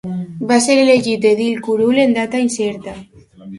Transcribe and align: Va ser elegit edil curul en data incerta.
Va 0.51 0.55
ser 0.67 0.77
elegit 0.83 1.27
edil 1.33 1.61
curul 1.69 2.01
en 2.07 2.19
data 2.19 2.43
incerta. 2.49 2.99